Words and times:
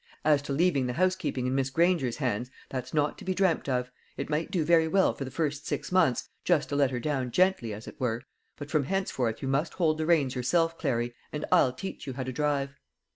"As 0.25 0.41
to 0.41 0.51
leaving 0.51 0.87
the 0.87 0.93
housekeeping 0.93 1.45
in 1.45 1.53
Miss 1.53 1.69
Granger's 1.69 2.17
hands, 2.17 2.49
that's 2.69 2.91
not 2.91 3.19
to 3.19 3.23
be 3.23 3.35
dreamt 3.35 3.69
of. 3.69 3.91
It 4.17 4.31
might 4.31 4.49
do 4.49 4.63
very 4.65 4.87
well 4.87 5.13
for 5.13 5.23
the 5.25 5.29
first 5.29 5.67
six 5.67 5.91
months 5.91 6.29
just 6.43 6.69
to 6.69 6.75
let 6.75 6.89
her 6.89 6.99
down 6.99 7.29
gently, 7.29 7.71
as 7.71 7.87
it 7.87 7.99
were 7.99 8.23
but 8.57 8.71
from 8.71 8.85
henceforth 8.85 9.43
you 9.43 9.47
must 9.47 9.75
hold 9.75 9.99
the 9.99 10.07
reins 10.07 10.33
yourself, 10.33 10.75
Clary, 10.79 11.13
and 11.31 11.45
I'll 11.51 11.71
teach 11.71 12.07
you 12.07 12.13
how 12.13 12.23
to 12.23 12.31
drive." 12.33 12.73